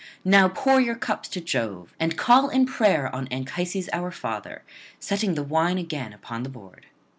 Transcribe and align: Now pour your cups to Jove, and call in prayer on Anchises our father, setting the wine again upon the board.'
Now 0.25 0.47
pour 0.49 0.81
your 0.81 0.95
cups 0.95 1.29
to 1.29 1.39
Jove, 1.39 1.93
and 1.99 2.17
call 2.17 2.49
in 2.49 2.65
prayer 2.65 3.13
on 3.13 3.27
Anchises 3.27 3.87
our 3.93 4.09
father, 4.09 4.63
setting 4.99 5.35
the 5.35 5.43
wine 5.43 5.77
again 5.77 6.11
upon 6.11 6.41
the 6.41 6.49
board.' 6.49 6.87